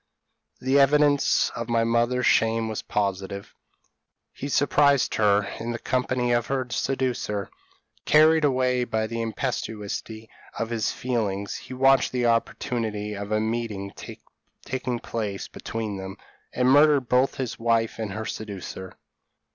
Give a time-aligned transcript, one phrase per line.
[0.59, 3.53] The evidence of my mother's shame was positive;
[4.33, 7.51] he surprised her in the company of her seducer!
[8.03, 10.27] Carried away by the impetuosity
[10.57, 13.93] of his feelings, he watched the opportunity of a meeting
[14.65, 16.17] taking place between them,
[16.51, 18.97] and murdered both his wife and her seducer.